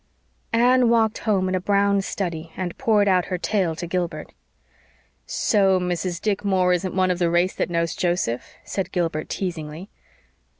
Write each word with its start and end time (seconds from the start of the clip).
Anne 0.51 0.89
walked 0.89 1.19
home 1.29 1.47
in 1.47 1.53
a 1.53 1.59
brown 1.61 2.01
study 2.01 2.51
and 2.57 2.75
poured 2.79 3.07
out 3.07 3.25
her 3.25 3.37
tale 3.37 3.75
to 3.75 3.85
Gilbert. 3.85 4.33
"So 5.27 5.79
Mrs. 5.79 6.19
Dick 6.19 6.43
Moore 6.43 6.73
isn't 6.73 6.95
one 6.95 7.11
of 7.11 7.19
the 7.19 7.29
race 7.29 7.53
that 7.53 7.69
knows 7.69 7.93
Joseph?" 7.95 8.53
said 8.63 8.91
Gilbert 8.91 9.29
teasingly. 9.29 9.91